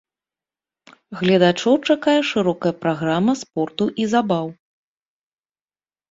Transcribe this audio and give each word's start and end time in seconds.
Гледачоў 1.19 1.75
чакае 1.93 2.15
шырокая 2.29 2.71
праграма 2.85 3.35
спорту 3.41 3.87
і 4.05 4.09
забаў. 4.15 4.47